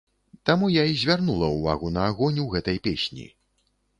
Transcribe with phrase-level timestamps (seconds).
[0.49, 3.29] Таму я і звярнула ўвагу на агонь у гэтай песні.